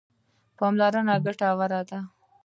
[0.57, 1.99] پاملرنه ګټوره ده.